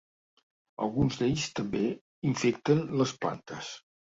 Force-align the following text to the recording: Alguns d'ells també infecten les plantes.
Alguns 0.85 1.17
d'ells 1.19 1.45
també 1.61 1.83
infecten 2.33 2.83
les 3.03 3.17
plantes. 3.23 3.71